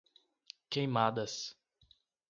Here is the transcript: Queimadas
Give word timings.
Queimadas 0.71 1.55